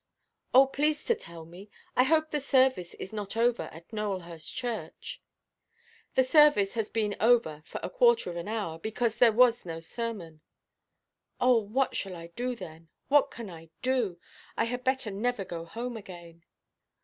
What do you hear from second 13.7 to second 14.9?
do? I had